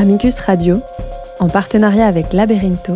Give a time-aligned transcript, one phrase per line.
[0.00, 0.80] Amicus Radio,
[1.40, 2.94] en partenariat avec Laberinto,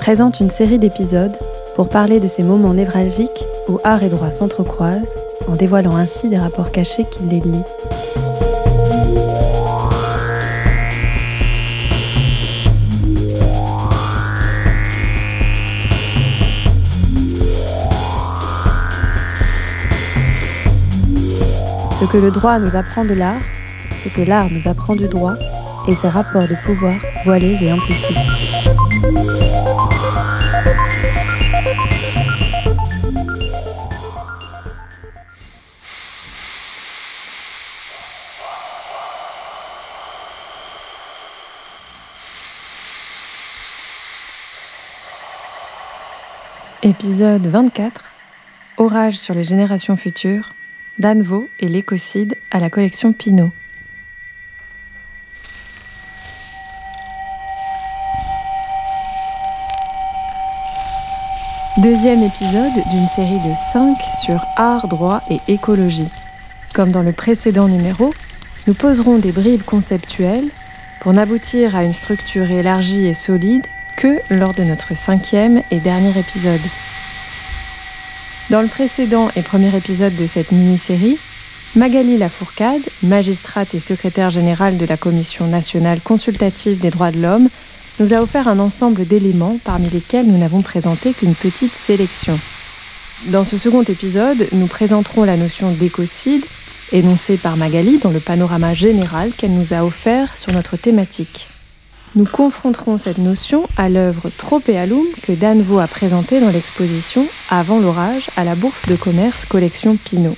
[0.00, 1.36] présente une série d'épisodes
[1.76, 5.14] pour parler de ces moments névralgiques où art et droit s'entrecroisent,
[5.46, 7.62] en dévoilant ainsi des rapports cachés qui les lient.
[22.00, 23.40] Ce que le droit nous apprend de l'art,
[24.02, 25.34] ce que l'art nous apprend du droit,
[25.88, 28.16] et ses rapports de pouvoir voilés et implicites.
[46.84, 48.04] Épisode 24
[48.76, 50.52] Orage sur les générations futures
[50.98, 53.50] Danvo et l'écocide à la collection Pinot.
[61.82, 66.06] Deuxième épisode d'une série de 5 sur art, droit et écologie.
[66.74, 68.14] Comme dans le précédent numéro,
[68.68, 70.46] nous poserons des bribes conceptuelles
[71.00, 73.66] pour n'aboutir à une structure élargie et solide
[73.96, 76.60] que lors de notre cinquième et dernier épisode.
[78.50, 81.18] Dans le précédent et premier épisode de cette mini-série,
[81.74, 87.48] Magali Lafourcade, magistrate et secrétaire générale de la Commission nationale consultative des droits de l'homme,
[88.00, 92.38] nous a offert un ensemble d'éléments parmi lesquels nous n'avons présenté qu'une petite sélection.
[93.26, 96.44] Dans ce second épisode, nous présenterons la notion d'écocide,
[96.90, 101.48] énoncée par Magali dans le panorama général qu'elle nous a offert sur notre thématique.
[102.14, 108.28] Nous confronterons cette notion à l'œuvre Tropéalum que Danvo a présentée dans l'exposition Avant l'orage
[108.36, 110.36] à la Bourse de commerce collection Pinot.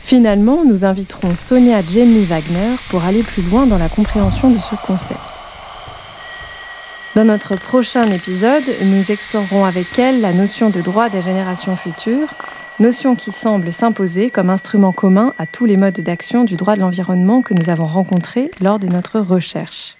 [0.00, 4.74] Finalement, nous inviterons Sonia Jenny Wagner pour aller plus loin dans la compréhension de ce
[4.86, 5.29] concept.
[7.16, 12.28] Dans notre prochain épisode, nous explorerons avec elle la notion de droit des générations futures,
[12.78, 16.80] notion qui semble s'imposer comme instrument commun à tous les modes d'action du droit de
[16.80, 19.96] l'environnement que nous avons rencontrés lors de notre recherche.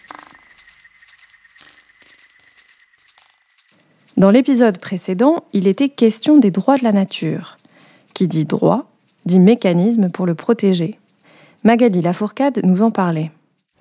[4.17, 7.57] Dans l'épisode précédent, il était question des droits de la nature.
[8.15, 8.85] Qui dit droit,
[9.27, 10.97] dit mécanisme pour le protéger.
[11.65, 13.33] Magali Lafourcade nous en parlait.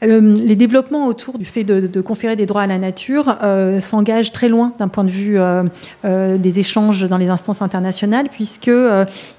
[0.03, 4.31] Euh, les développements autour du fait de, conférer des droits à la nature euh, s'engagent
[4.31, 8.71] très loin d'un point de vue euh, des échanges dans les instances internationales, puisque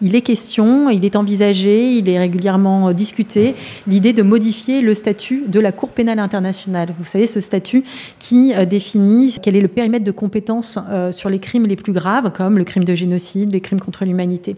[0.02, 3.54] il est question, il est envisagé, il est régulièrement discuté
[3.86, 6.90] l'idée de modifier le statut de la Cour pénale internationale.
[6.98, 7.84] Vous savez, ce statut
[8.18, 10.78] qui définit quel est le périmètre de compétence
[11.12, 14.56] sur les crimes les plus graves, comme le crime de génocide, les crimes contre l'humanité.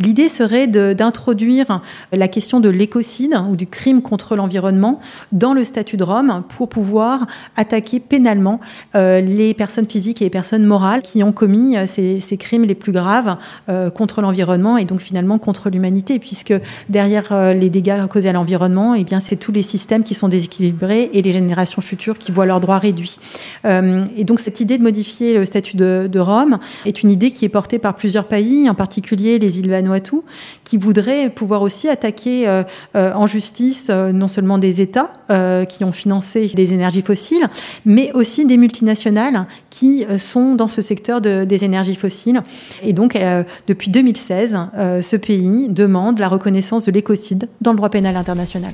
[0.00, 1.82] L'idée serait d'introduire
[2.12, 5.00] la question de l'écocide ou du crime contre l'environnement
[5.38, 7.26] dans le statut de Rome pour pouvoir
[7.56, 8.60] attaquer pénalement
[8.94, 12.74] euh, les personnes physiques et les personnes morales qui ont commis euh, ces, crimes les
[12.74, 13.36] plus graves
[13.68, 16.54] euh, contre l'environnement et donc finalement contre l'humanité, puisque
[16.88, 21.10] derrière les dégâts causés à l'environnement, eh bien c'est tous les systèmes qui sont déséquilibrés
[21.12, 23.18] et les générations futures qui voient leurs droits réduits.
[23.64, 27.44] et donc cette idée de modifier le statut de, de, Rome est une idée qui
[27.44, 30.16] est portée par plusieurs pays, en particulier les îles Vanuatu,
[30.64, 32.62] qui voudraient pouvoir aussi attaquer
[32.94, 37.48] en justice non seulement des États, euh, qui ont financé des énergies fossiles,
[37.84, 42.42] mais aussi des multinationales qui euh, sont dans ce secteur des énergies fossiles.
[42.82, 44.58] Et donc, euh, depuis 2016,
[45.02, 48.72] ce pays demande la reconnaissance de l'écocide dans le droit pénal international.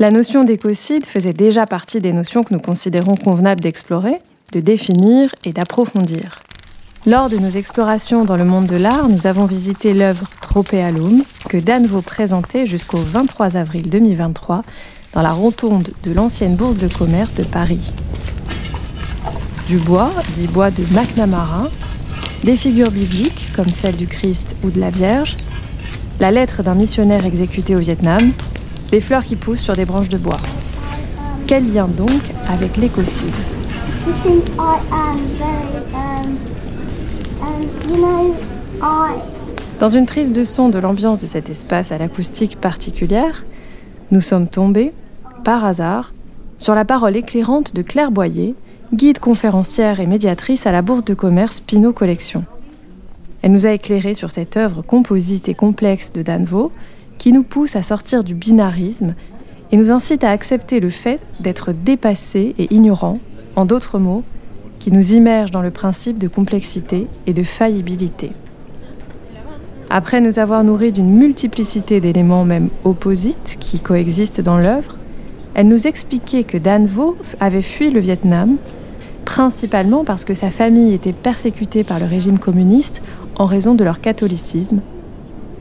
[0.00, 4.14] La notion d'écocide faisait déjà partie des notions que nous considérons convenables d'explorer,
[4.52, 6.40] de définir et d'approfondir.
[7.06, 11.56] Lors de nos explorations dans le monde de l'art, nous avons visité l'œuvre Tropéalum que
[11.56, 14.62] Danvo présentait jusqu'au 23 avril 2023
[15.14, 17.92] dans la rotonde de l'ancienne bourse de commerce de Paris.
[19.66, 21.68] Du bois, dit bois de McNamara,
[22.44, 25.36] des figures bibliques comme celle du Christ ou de la Vierge,
[26.20, 28.30] la lettre d'un missionnaire exécuté au Vietnam,
[28.90, 30.40] des fleurs qui poussent sur des branches de bois.
[31.46, 33.32] Quel lien donc avec l'écocide?
[39.80, 43.44] Dans une prise de son de l'ambiance de cet espace à l'acoustique particulière,
[44.10, 44.92] nous sommes tombés,
[45.44, 46.12] par hasard,
[46.56, 48.56] sur la parole éclairante de Claire Boyer,
[48.92, 52.44] guide conférencière et médiatrice à la Bourse de commerce Pinot Collection.
[53.42, 56.72] Elle nous a éclairé sur cette œuvre composite et complexe de Danvo
[57.18, 59.14] qui nous pousse à sortir du binarisme
[59.70, 63.20] et nous incite à accepter le fait d'être dépassé et ignorant,
[63.54, 64.24] en d'autres mots,
[64.80, 68.32] qui nous immerge dans le principe de complexité et de faillibilité.
[69.90, 74.98] Après nous avoir nourri d'une multiplicité d'éléments même opposites qui coexistent dans l'œuvre,
[75.54, 76.86] elle nous expliquait que Dan
[77.40, 78.58] avait fui le Vietnam,
[79.24, 83.00] principalement parce que sa famille était persécutée par le régime communiste
[83.36, 84.80] en raison de leur catholicisme,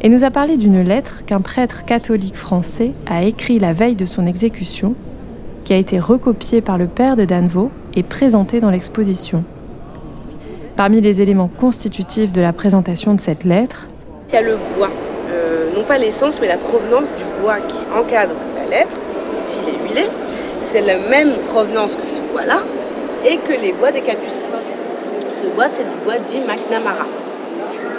[0.02, 4.06] et nous a parlé d'une lettre qu'un prêtre catholique français a écrit la veille de
[4.06, 4.94] son exécution,
[5.64, 9.46] qui a été recopiée par le père de Danvo et présentée dans l'exposition.
[10.76, 13.88] Parmi les éléments constitutifs de la présentation de cette lettre,
[14.30, 14.90] il y a le bois,
[15.32, 19.00] euh, non pas l'essence, mais la provenance du bois qui encadre la lettre,
[19.46, 20.10] s'il est huilé.
[20.64, 22.60] C'est la même provenance que ce bois-là
[23.26, 24.48] et que les bois des capucins.
[25.32, 27.06] Ce bois, c'est du bois dit McNamara.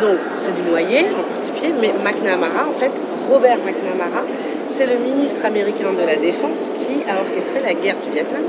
[0.02, 2.92] Donc, c'est du noyer en particulier, mais McNamara, en fait,
[3.30, 4.24] Robert McNamara,
[4.68, 8.42] c'est le ministre américain de la Défense qui a orchestré la guerre du Vietnam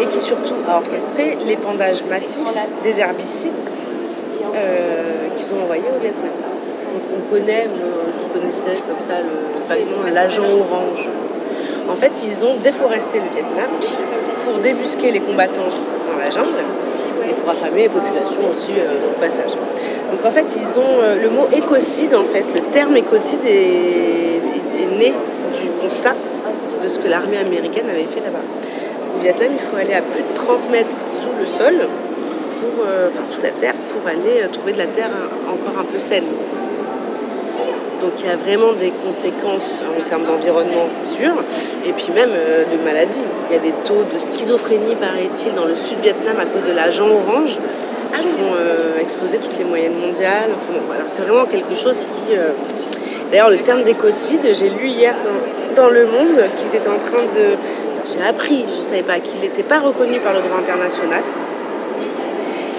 [0.00, 2.46] et qui surtout a orchestré l'épandage massif
[2.82, 3.52] des herbicides
[4.54, 6.51] euh, qu'ils ont envoyés au Vietnam.
[6.92, 11.08] Donc on connaît, je connaissais comme ça le l'agent orange.
[11.88, 13.70] En fait, ils ont déforesté le Vietnam
[14.44, 15.70] pour débusquer les combattants
[16.10, 16.64] dans la jungle
[17.28, 19.52] et pour affamer les populations aussi euh, au passage.
[20.10, 24.40] Donc en fait, ils ont euh, le mot écocide, en fait, le terme écocide est,
[24.98, 25.12] né
[25.54, 26.14] du constat
[26.82, 28.44] de ce que l'armée américaine avait fait là-bas.
[29.16, 31.74] Au Vietnam, il faut aller à plus de 30 mètres sous le sol,
[32.84, 35.10] euh, enfin sous la terre, pour aller trouver de la terre
[35.48, 36.24] encore un peu saine.
[38.02, 41.32] Donc il y a vraiment des conséquences en termes d'environnement, c'est sûr,
[41.86, 43.22] et puis même de maladies.
[43.48, 46.74] Il y a des taux de schizophrénie, paraît-il, dans le sud Vietnam à cause de
[46.74, 47.58] l'agent orange
[48.14, 50.50] qui font euh, exploser toutes les moyennes mondiales.
[51.06, 52.36] c'est vraiment quelque chose qui.
[52.36, 52.48] Euh,
[53.30, 55.14] d'ailleurs, le terme d'écocide, j'ai lu hier
[55.76, 57.56] dans, Le Monde qu'ils étaient en train de.
[58.04, 61.22] J'ai appris, je ne savais pas, qu'il n'était pas reconnu par le droit international.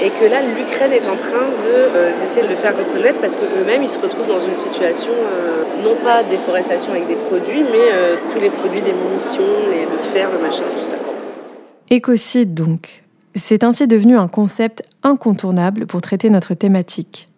[0.04, 3.84] Et que là, l'Ukraine est en train euh, d'essayer de, le faire reconnaître parce qu'eux-mêmes,
[3.84, 5.14] ils se retrouvent dans une situation,
[5.82, 10.30] non pas déforestation avec des produits, mais tous les produits des munitions, les, le fer,
[10.30, 10.96] le machin, tout ça.
[11.90, 13.04] Écocide donc.
[13.36, 17.30] C'est ainsi devenu un concept incontournable pour traiter notre thématique.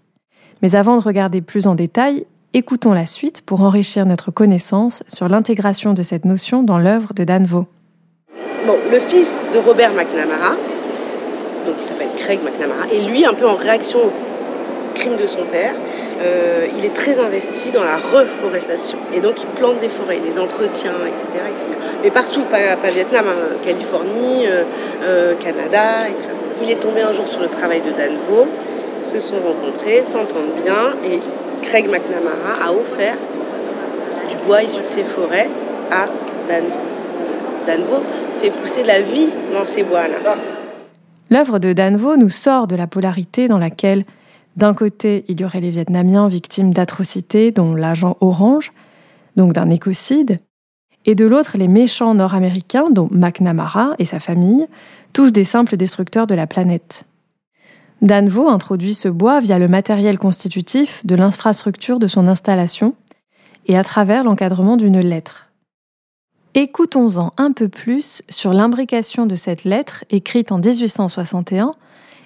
[0.61, 5.27] Mais avant de regarder plus en détail, écoutons la suite pour enrichir notre connaissance sur
[5.27, 7.67] l'intégration de cette notion dans l'œuvre de Danvo.
[8.65, 10.55] Bon, le fils de Robert McNamara,
[11.65, 14.11] donc il s'appelle Craig McNamara, et lui, un peu en réaction au
[14.95, 15.73] crime de son père,
[16.21, 18.97] euh, il est très investi dans la reforestation.
[19.13, 21.25] Et donc il plante des forêts, les entretient, etc.
[21.49, 21.65] etc.
[22.03, 24.63] Mais partout, pas, Vietnam, hein, Californie, euh,
[25.03, 26.31] euh, Canada, etc.
[26.63, 28.47] Il est tombé un jour sur le travail de Danvo,
[29.05, 31.19] se sont rencontrés, s'entendent bien, et
[31.61, 33.17] Craig McNamara a offert
[34.29, 35.49] du bois issu de ses forêts
[35.91, 36.07] à
[36.47, 36.71] Danvo.
[37.67, 38.03] Danvo
[38.41, 40.35] fait pousser la vie dans ces bois-là.
[41.35, 44.05] L'œuvre de Danvo nous sort de la polarité dans laquelle
[44.55, 48.71] d'un côté, il y aurait les Vietnamiens victimes d'atrocités, dont l'agent orange,
[49.35, 50.39] donc d'un écocide,
[51.03, 54.65] et de l'autre, les méchants nord-américains, dont McNamara et sa famille,
[55.11, 57.03] tous des simples destructeurs de la planète.
[58.01, 62.95] Danvo introduit ce bois via le matériel constitutif de l'infrastructure de son installation
[63.65, 65.44] et à travers l'encadrement d'une lettre.
[66.57, 71.73] Écoutons-en un peu plus sur l'imbrication de cette lettre écrite en 1861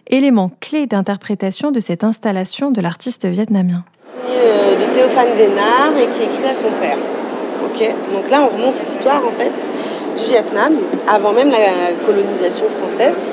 [0.06, 3.84] élément clé d'interprétation de cette installation de l'artiste vietnamien.
[4.04, 6.98] C'est euh, de Théophane Vénard et qui écrit à son père.
[8.12, 9.52] Donc là on remonte l'histoire en fait
[10.16, 10.74] du Vietnam
[11.08, 13.28] avant même la colonisation française.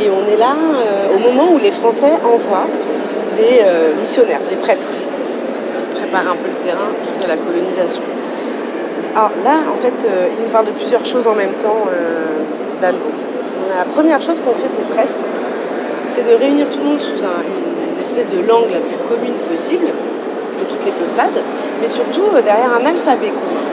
[0.00, 2.66] Et on est là euh, au moment où les Français envoient
[3.36, 6.90] des euh, missionnaires, des prêtres, pour préparer un peu le terrain
[7.22, 8.02] de la colonisation.
[9.14, 12.40] Alors là, en fait, il nous parle de plusieurs choses en même temps, euh,
[12.80, 15.20] La première chose qu'on fait, ces prêtres,
[16.08, 19.84] c'est de réunir tout le monde sous une espèce de langue la plus commune possible
[19.84, 21.42] de toutes les peuplades,
[21.80, 23.68] mais surtout euh, derrière un alphabet commun.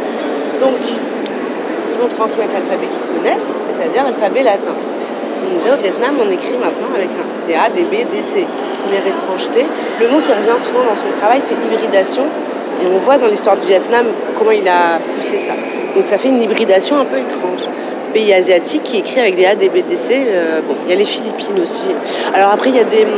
[0.60, 4.76] Donc, ils vont transmettre l'alphabet qu'ils connaissent, c'est-à-dire l'alphabet latin.
[5.56, 7.10] déjà au Vietnam, on écrit maintenant avec
[7.48, 8.46] des A, des B, des C.
[8.84, 9.66] Première étrangeté.
[10.02, 12.28] Le mot qui revient souvent dans son travail, c'est hybridation.
[12.82, 14.06] Et on voit dans l'histoire du Vietnam
[14.38, 15.54] comment il a poussé ça.
[15.96, 17.68] Donc ça fait une hybridation un peu étrange
[18.10, 20.16] pays asiatiques qui écrit avec des A, des B, des C.
[20.28, 21.88] Euh, bon, il y a les Philippines aussi.
[22.34, 23.10] Alors après, il y a des, mm,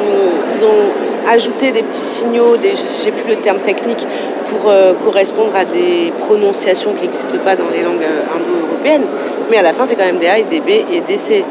[0.56, 4.06] ils ont ajouté des petits signaux, des, je sais plus le terme technique,
[4.48, 9.06] pour euh, correspondre à des prononciations qui n'existent pas dans les langues euh, indo-européennes.
[9.50, 11.44] Mais à la fin, c'est quand même des A et des B et des C.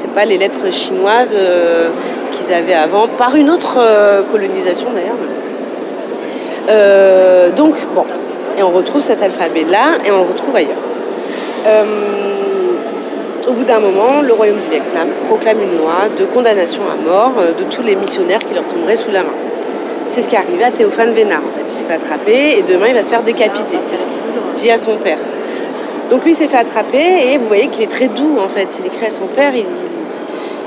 [0.00, 1.36] C'est pas les lettres chinoises
[2.30, 3.80] qu'ils avaient avant, par une autre
[4.30, 5.16] colonisation d'ailleurs.
[7.56, 8.04] Donc bon,
[8.58, 10.76] et on retrouve cet alphabet-là et on le retrouve ailleurs.
[13.48, 17.32] Au bout d'un moment, le royaume du Vietnam proclame une loi de condamnation à mort
[17.38, 19.32] euh, de tous les missionnaires qui leur tomberaient sous la main.
[20.10, 21.40] C'est ce qui est arrivé à Théophane Vénard.
[21.40, 23.78] En fait, il s'est fait attraper et demain il va se faire décapiter.
[23.82, 24.20] C'est ce qu'il
[24.54, 25.16] dit à son père.
[26.10, 28.68] Donc lui s'est fait attraper et vous voyez qu'il est très doux en fait.
[28.80, 29.64] Il écrit à son père, il,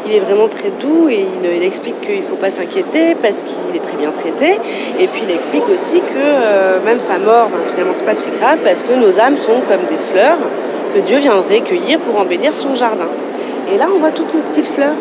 [0.06, 3.76] il est vraiment très doux et il, explique qu'il ne faut pas s'inquiéter parce qu'il
[3.76, 4.60] est très bien traité.
[5.00, 8.30] Et puis il explique aussi que euh, même sa mort, ben, finalement c'est pas si
[8.40, 10.38] grave parce que nos âmes sont comme des fleurs
[10.94, 13.08] que Dieu viendrait cueillir pour embellir son jardin.
[13.74, 14.98] Et là on voit toutes nos petites fleurs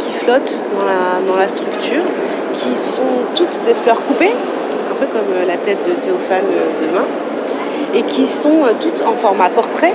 [0.00, 2.04] qui flottent dans la, dans la structure,
[2.54, 4.34] qui sont toutes des fleurs coupées,
[4.90, 7.04] un peu comme la tête de Théophane euh, demain
[7.94, 9.94] et qui sont euh, toutes en format portrait,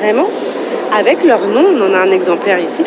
[0.00, 0.28] vraiment,
[0.96, 1.64] avec leur nom.
[1.76, 2.84] On en a un exemplaire ici.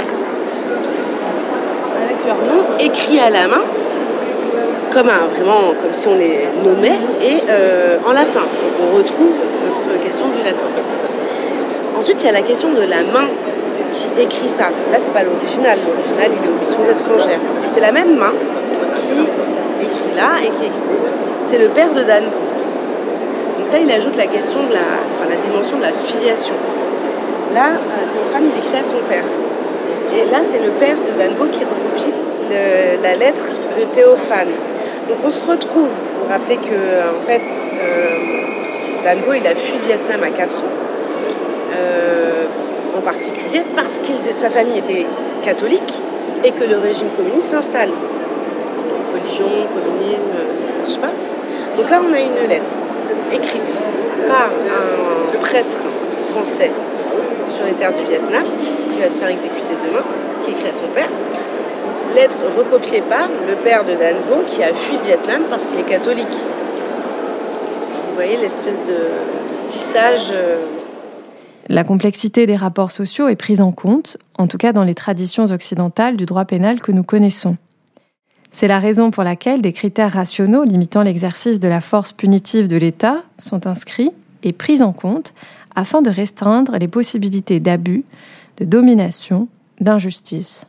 [2.25, 3.63] Leur nom écrit à la main,
[4.91, 8.41] comme un, vraiment comme si on les nommait, et euh, en latin.
[8.41, 9.33] Donc on retrouve
[9.65, 10.69] notre question du latin.
[11.97, 13.27] Ensuite, il y a la question de la main
[13.93, 14.69] qui écrit ça.
[14.91, 15.77] Là, c'est pas l'original.
[15.85, 17.39] L'original, il est aux missions étrangères.
[17.73, 18.33] C'est la même main
[18.95, 19.21] qui
[19.85, 20.79] écrit là et qui écrit.
[21.47, 22.23] C'est le père de Dan
[23.71, 26.55] là, il ajoute la question de la, enfin, la dimension de la filiation.
[27.53, 27.71] Là,
[28.13, 29.23] Théophane, il écrit à son père.
[30.13, 32.13] Et là, c'est le père de Danvo qui recopie
[33.01, 33.45] la lettre
[33.79, 34.49] de Théophane.
[35.07, 38.31] Donc on se retrouve, vous vous rappelez que en fait, euh,
[39.03, 40.61] il a fui le Vietnam à 4 ans,
[41.75, 42.45] euh,
[42.97, 45.05] en particulier parce que sa famille était
[45.43, 45.93] catholique
[46.43, 47.89] et que le régime communiste s'installe.
[49.13, 50.27] religion, communisme,
[50.57, 51.13] ça ne marche pas.
[51.77, 52.71] Donc là, on a une lettre
[53.33, 53.61] écrite
[54.27, 55.83] par un prêtre
[56.31, 56.71] français
[57.53, 58.43] sur les terres du Vietnam,
[58.93, 60.03] qui va se faire exécuter demain,
[60.45, 61.09] qui à son père.
[62.15, 65.83] Lettre recopiée par le père de Danvo, qui a fui le Vietnam parce qu'il est
[65.83, 66.27] catholique.
[68.09, 70.27] Vous voyez l'espèce de tissage.
[70.31, 70.65] Euh,
[71.69, 75.45] La complexité des rapports sociaux est prise en compte, en tout cas dans les traditions
[75.45, 77.55] occidentales du droit pénal que nous connaissons.
[78.51, 82.75] C'est la raison pour laquelle des critères rationaux limitant l'exercice de la force punitive de
[82.75, 84.11] l'État sont inscrits
[84.43, 85.33] et pris en compte
[85.73, 88.03] afin de restreindre les possibilités d'abus,
[88.57, 89.47] de domination,
[89.81, 90.67] d'injustice.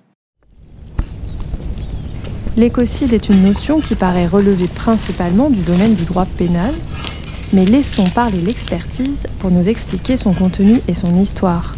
[2.57, 6.75] L'écocide est une notion qui paraît relever principalement du domaine du droit pénal,
[7.53, 11.75] mais laissons parler l'expertise pour nous expliquer son contenu et son histoire.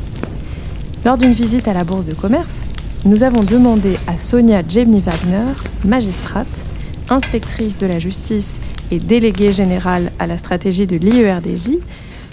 [1.04, 2.62] Lors d'une visite à la Bourse de commerce,
[3.04, 5.52] nous avons demandé à Sonia Jemny-Wagner,
[5.84, 6.64] magistrate,
[7.10, 8.58] inspectrice de la justice
[8.90, 11.78] et déléguée générale à la stratégie de l'IERDJ,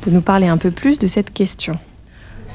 [0.05, 1.77] de nous parler un peu plus de cette question.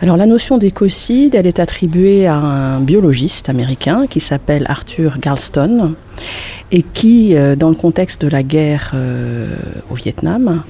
[0.02, 5.94] Alors la notion d'écocide, elle est attribuée à un biologiste américain qui s'appelle Arthur Galston
[6.70, 9.46] et qui, euh, dans le contexte de la guerre euh,
[9.88, 10.64] au Vietnam,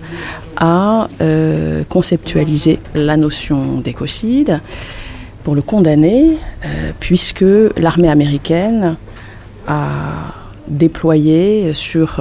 [0.57, 4.61] a euh, conceptualisé la notion d'écocide
[5.43, 6.39] pour le condamner,
[6.99, 7.45] puisque
[7.77, 8.97] l'armée américaine
[9.69, 10.35] a
[10.67, 12.21] déployé sur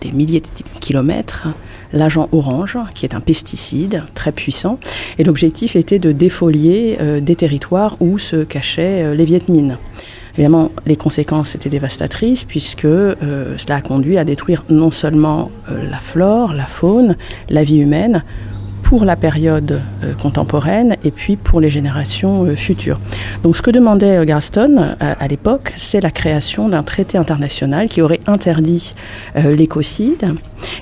[0.00, 1.48] des milliers de kilomètres
[1.92, 4.78] l'agent orange, qui est un pesticide très puissant.
[5.18, 9.42] Et l'objectif était de défolier euh, des territoires où se cachaient les Viet
[10.34, 16.52] Évidemment, les conséquences étaient dévastatrices puisque cela a conduit à détruire non seulement la flore,
[16.52, 17.16] la faune,
[17.48, 18.22] la vie humaine,
[18.90, 22.98] pour la période euh, contemporaine et puis pour les générations euh, futures.
[23.44, 28.02] Donc ce que demandait euh, Garston à, l'époque, c'est la création d'un traité international qui
[28.02, 28.94] aurait interdit
[29.36, 30.34] l'écocide.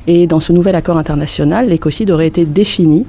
[0.07, 3.05] Et dans ce nouvel accord international, l'écocide aurait été défini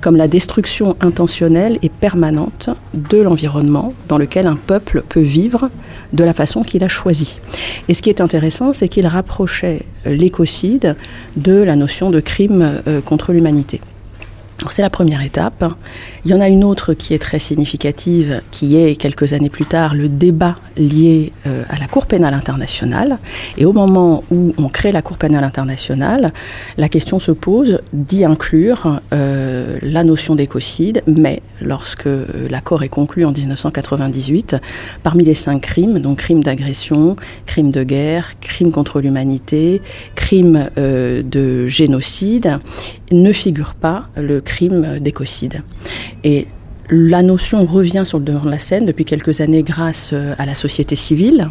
[0.00, 5.68] comme la destruction intentionnelle et permanente de l'environnement dans lequel un peuple peut vivre
[6.12, 7.40] de la façon qu'il a choisi.
[7.88, 10.94] Et ce qui est intéressant, c'est qu'il rapprochait l'écocide
[11.36, 13.80] de la notion de crime contre l'humanité.
[14.70, 15.64] C'est la première étape.
[16.26, 19.66] Il y en a une autre qui est très significative, qui est quelques années plus
[19.66, 23.18] tard le débat lié euh, à la Cour pénale internationale.
[23.58, 26.32] Et au moment où on crée la Cour pénale internationale,
[26.78, 32.88] la question se pose d'y inclure euh, la notion d'écocide, mais lorsque euh, l'accord est
[32.88, 34.56] conclu en 1998,
[35.02, 39.82] parmi les cinq crimes, donc crimes d'agression, crimes de guerre, crimes contre l'humanité,
[40.14, 42.58] crimes de génocide,
[43.12, 45.62] ne figure pas le crime d'écocide.
[46.24, 46.46] Et
[46.90, 50.46] la notion revient sur le devant de la scène depuis quelques années grâce euh, à
[50.46, 51.50] la société civile,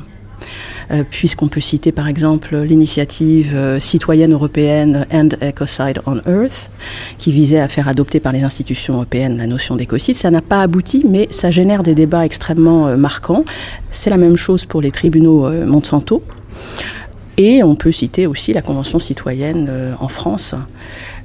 [0.92, 6.70] euh, puisqu'on peut citer par exemple l'initiative euh, citoyenne européenne End Ecocide on Earth,
[7.18, 10.16] qui visait à faire adopter par les institutions européennes la notion d'écocide.
[10.16, 13.46] Ça n'a pas abouti, mais ça génère des débats extrêmement marquants.
[13.92, 16.24] C'est la même chose pour les tribunaux Monsanto.
[17.38, 20.54] Et on peut citer aussi la Convention citoyenne euh, en France.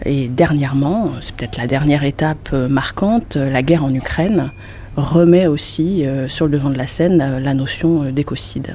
[0.05, 4.51] Et dernièrement, c'est peut-être la dernière étape euh, marquante, euh, la guerre en Ukraine
[4.97, 8.75] remet aussi sur le devant de la scène la notion d'écocide.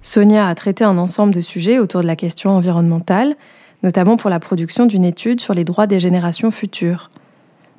[0.00, 3.34] Sonia a traité un ensemble de sujets autour de la question environnementale,
[3.82, 7.10] notamment pour la production d'une étude sur les droits des générations futures.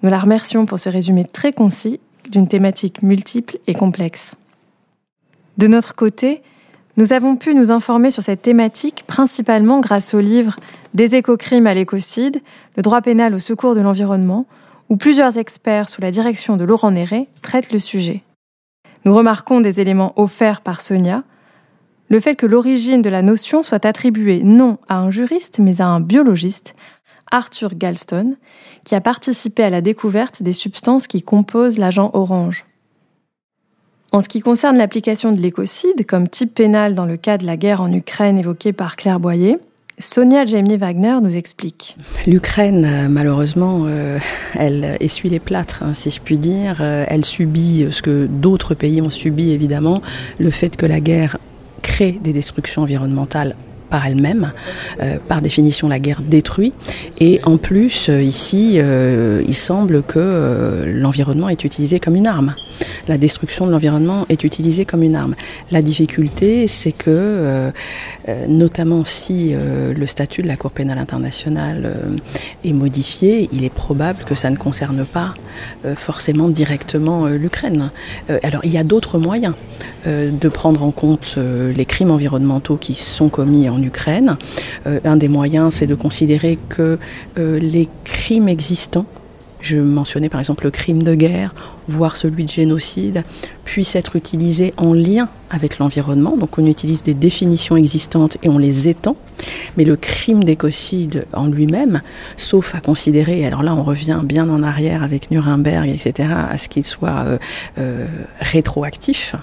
[0.01, 4.35] Nous la remercions pour ce résumé très concis d'une thématique multiple et complexe.
[5.57, 6.41] De notre côté,
[6.95, 10.57] nous avons pu nous informer sur cette thématique principalement grâce au livre
[10.93, 12.41] Des écocrimes à l'écocide,
[12.77, 14.45] le droit pénal au secours de l'environnement,
[14.89, 18.21] où plusieurs experts sous la direction de Laurent Néré traitent le sujet.
[19.05, 21.23] Nous remarquons des éléments offerts par Sonia,
[22.09, 25.87] le fait que l'origine de la notion soit attribuée non à un juriste mais à
[25.87, 26.75] un biologiste,
[27.31, 28.35] Arthur Galston,
[28.83, 32.65] qui a participé à la découverte des substances qui composent l'agent orange.
[34.15, 37.57] En ce qui concerne l'application de l'écocide comme type pénal dans le cas de la
[37.57, 39.57] guerre en Ukraine évoquée par Claire Boyer,
[39.97, 41.97] Sonia Jamie Wagner nous explique.
[42.27, 44.19] L'Ukraine, euh, malheureusement, euh,
[44.53, 46.77] elle essuie les plâtres, hein, si je puis dire.
[46.79, 49.99] Euh, elle subit ce que d'autres pays ont subi, évidemment,
[50.37, 51.39] le fait que la guerre
[51.81, 53.55] crée des destructions environnementales
[53.93, 54.53] par elle-même.
[55.03, 56.73] Euh, par définition, la guerre détruit.
[57.19, 62.55] Et en plus, euh, ici, euh, il semble que l'environnement est utilisé comme une arme.
[63.07, 65.35] La destruction de l'environnement est utilisée comme une arme.
[65.69, 67.71] La difficulté, c'est que,
[68.47, 71.93] notamment si le statut de la Cour pénale internationale
[72.63, 75.35] est modifié, il est probable que ça ne concerne pas
[75.95, 77.91] forcément directement l'Ukraine.
[78.41, 79.53] alors, il y a d'autres moyens
[80.05, 84.37] de prendre en compte les crimes environnementaux qui sont commis en Ukraine.
[84.87, 86.97] Euh, un des moyens, c'est de considérer que
[87.37, 89.05] euh, les crimes existants,
[89.61, 91.55] je mentionnais par exemple le crime de guerre,
[91.87, 93.23] voire celui de génocide,
[93.63, 96.35] puissent être utilisés en lien avec l'environnement.
[96.35, 99.15] Donc on utilise des définitions existantes et on les étend.
[99.77, 102.01] Mais le crime d'écocide en lui-même,
[102.35, 106.67] sauf à considérer, alors là on revient bien en arrière avec Nuremberg, etc., à ce
[106.67, 107.39] qu'il soit
[107.77, 108.05] euh,
[108.39, 109.35] rétroactif,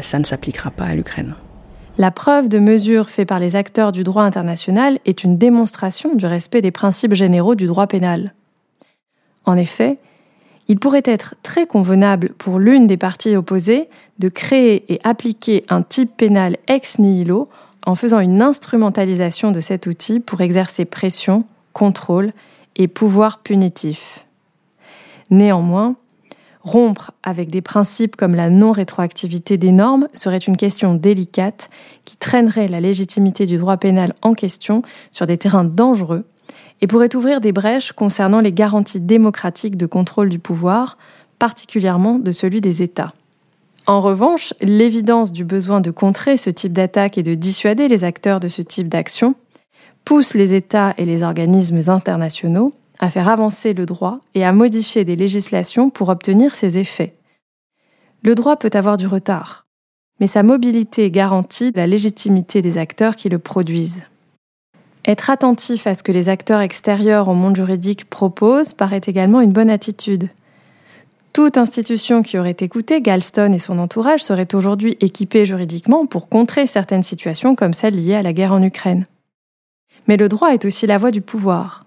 [0.00, 1.34] ça ne s'appliquera pas à l'Ukraine.
[1.98, 6.24] La preuve de mesure faite par les acteurs du droit international est une démonstration du
[6.24, 8.34] respect des principes généraux du droit pénal.
[9.44, 9.98] En effet,
[10.68, 15.82] il pourrait être très convenable pour l'une des parties opposées de créer et appliquer un
[15.82, 17.48] type pénal ex nihilo
[17.84, 22.30] en faisant une instrumentalisation de cet outil pour exercer pression, contrôle
[22.76, 24.24] et pouvoir punitif.
[25.30, 25.96] Néanmoins,
[26.62, 31.68] Rompre avec des principes comme la non-rétroactivité des normes serait une question délicate
[32.04, 36.24] qui traînerait la légitimité du droit pénal en question sur des terrains dangereux
[36.80, 40.98] et pourrait ouvrir des brèches concernant les garanties démocratiques de contrôle du pouvoir,
[41.40, 43.12] particulièrement de celui des États.
[43.86, 48.38] En revanche, l'évidence du besoin de contrer ce type d'attaque et de dissuader les acteurs
[48.38, 49.34] de ce type d'action
[50.04, 55.04] pousse les États et les organismes internationaux à faire avancer le droit et à modifier
[55.04, 57.14] des législations pour obtenir ses effets.
[58.22, 59.66] Le droit peut avoir du retard,
[60.20, 64.04] mais sa mobilité garantit la légitimité des acteurs qui le produisent.
[65.04, 69.52] Être attentif à ce que les acteurs extérieurs au monde juridique proposent paraît également une
[69.52, 70.28] bonne attitude.
[71.32, 76.66] Toute institution qui aurait écouté Galston et son entourage serait aujourd'hui équipée juridiquement pour contrer
[76.66, 79.06] certaines situations comme celle liée à la guerre en Ukraine.
[80.06, 81.81] Mais le droit est aussi la voie du pouvoir.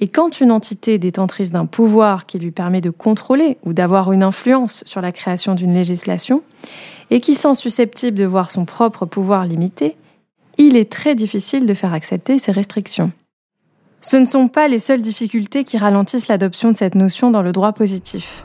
[0.00, 4.22] Et quand une entité détentrice d'un pouvoir qui lui permet de contrôler ou d'avoir une
[4.22, 6.42] influence sur la création d'une législation,
[7.10, 9.96] et qui sent susceptible de voir son propre pouvoir limité,
[10.58, 13.12] il est très difficile de faire accepter ces restrictions.
[14.00, 17.52] Ce ne sont pas les seules difficultés qui ralentissent l'adoption de cette notion dans le
[17.52, 18.44] droit positif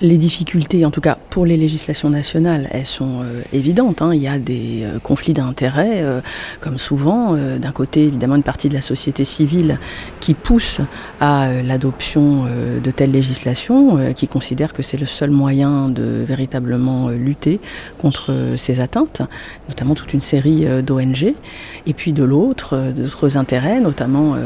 [0.00, 4.02] les difficultés, en tout cas pour les législations nationales, elles sont euh, évidentes.
[4.02, 4.12] Hein.
[4.14, 6.20] Il y a des euh, conflits d'intérêts, euh,
[6.60, 7.36] comme souvent.
[7.60, 9.78] D'un côté, évidemment, une partie de la société civile
[10.20, 10.80] qui pousse
[11.20, 12.46] à l'adoption
[12.82, 17.60] de telles législations, qui considère que c'est le seul moyen de véritablement lutter
[17.98, 19.22] contre ces atteintes,
[19.68, 21.34] notamment toute une série d'ONG.
[21.86, 24.36] Et puis de l'autre, d'autres intérêts, notamment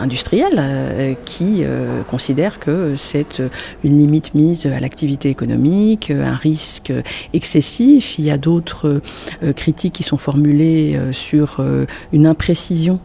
[0.00, 1.64] industriels, qui
[2.08, 3.42] considèrent que c'est
[3.84, 6.92] une limite mise à l'activité économique, euh, un risque
[7.32, 8.18] excessif.
[8.18, 9.00] Il y a d'autres
[9.42, 11.64] euh, critiques qui sont formulées euh, sur
[12.12, 12.98] une imprécision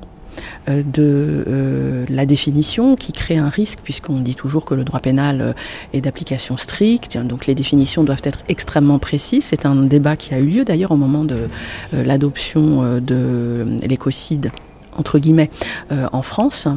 [0.67, 5.55] de la définition qui crée un risque puisqu'on dit toujours que le droit pénal
[5.93, 9.45] est d'application stricte, donc les définitions doivent être extrêmement précises.
[9.45, 11.47] C'est un débat qui a eu lieu d'ailleurs au moment de
[11.93, 14.51] l'adoption de l'écocide
[14.97, 15.49] entre guillemets,
[16.11, 16.67] en France.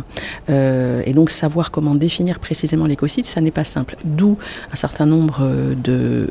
[0.49, 3.97] et donc savoir comment définir précisément l'écocide, ça n'est pas simple.
[4.05, 4.37] D'où
[4.73, 5.43] un certain nombre
[5.75, 6.31] de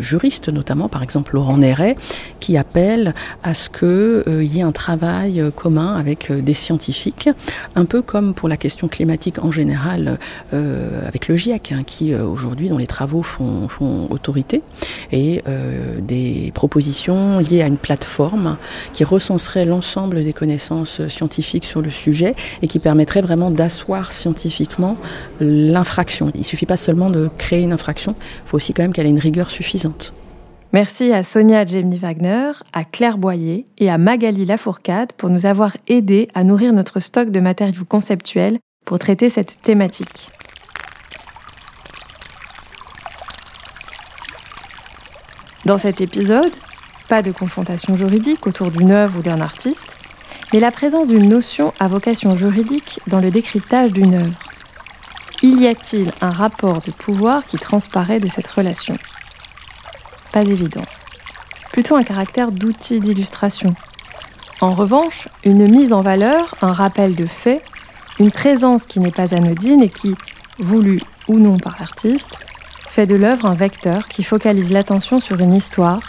[0.00, 1.96] juristes, notamment par exemple Laurent Néret,
[2.40, 7.28] qui appellent à ce qu'il y ait un travail commun avec des scientifiques,
[7.74, 10.18] un peu comme pour la question climatique en général
[10.52, 14.62] avec le GIEC, hein, qui aujourd'hui dans les travaux font, font autorité,
[15.12, 15.42] et
[16.00, 18.56] des propositions liées à une plateforme
[18.92, 24.96] qui recenserait l'ensemble des connaissances scientifiques sur le sujet et qui permettrait vraiment d'asseoir scientifiquement
[25.40, 26.30] l'infraction.
[26.34, 29.06] Il ne suffit pas seulement de créer une infraction, il faut aussi quand même qu'elle
[29.06, 30.12] ait une rigueur suffisante.
[30.72, 35.76] Merci à Sonia Jamie Wagner, à Claire Boyer et à Magali Lafourcade pour nous avoir
[35.88, 40.30] aidés à nourrir notre stock de matériaux conceptuels pour traiter cette thématique.
[45.64, 46.52] Dans cet épisode,
[47.08, 49.96] pas de confrontation juridique autour d'une œuvre ou d'un artiste,
[50.52, 54.38] mais la présence d'une notion à vocation juridique dans le décryptage d'une œuvre.
[55.42, 58.96] Y a-t-il un rapport de pouvoir qui transparaît de cette relation?
[60.32, 60.84] Pas évident.
[61.72, 63.74] Plutôt un caractère d'outil d'illustration.
[64.60, 67.62] En revanche, une mise en valeur, un rappel de fait,
[68.18, 70.14] une présence qui n'est pas anodine et qui,
[70.58, 72.38] voulue ou non par l'artiste,
[72.88, 76.00] fait de l'œuvre un vecteur qui focalise l'attention sur une histoire,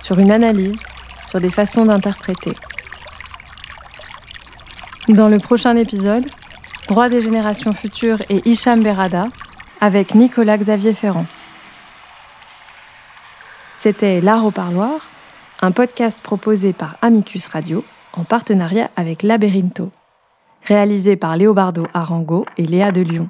[0.00, 0.80] sur une analyse,
[1.26, 2.54] sur des façons d'interpréter.
[5.14, 6.24] Dans le prochain épisode,
[6.88, 9.26] Droit des générations futures et Hicham Berada
[9.80, 11.26] avec Nicolas Xavier Ferrand.
[13.76, 15.00] C'était L'Art au Parloir,
[15.62, 19.90] un podcast proposé par Amicus Radio en partenariat avec Laberinto,
[20.64, 23.28] réalisé par Léobardo Arango et Léa de Lyon.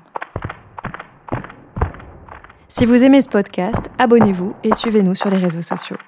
[2.69, 5.99] Si vous aimez ce podcast, abonnez-vous et suivez-nous sur les réseaux sociaux.